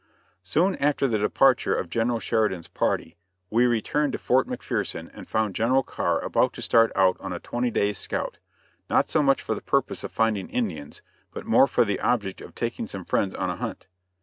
Soon 0.41 0.75
after 0.77 1.07
the 1.07 1.19
departure 1.19 1.75
of 1.75 1.87
General 1.87 2.19
Sheridan's 2.19 2.67
party, 2.67 3.17
we 3.51 3.67
returned 3.67 4.13
to 4.13 4.17
Fort 4.17 4.47
McPherson 4.47 5.11
and 5.13 5.29
found 5.29 5.53
General 5.53 5.83
Carr 5.83 6.21
about 6.21 6.53
to 6.53 6.61
start 6.63 6.91
out 6.95 7.17
on 7.19 7.31
a 7.31 7.39
twenty 7.39 7.69
days' 7.69 7.99
scout, 7.99 8.39
not 8.89 9.11
so 9.11 9.21
much 9.21 9.43
for 9.43 9.53
the 9.53 9.61
purpose 9.61 10.03
of 10.03 10.11
finding 10.11 10.49
Indians, 10.49 11.03
but 11.31 11.45
more 11.45 11.67
for 11.67 11.85
the 11.85 11.99
object 11.99 12.41
of 12.41 12.55
taking 12.55 12.87
some 12.87 13.05
friends 13.05 13.35
on 13.35 13.51
a 13.51 13.57
hunt. 13.57 13.85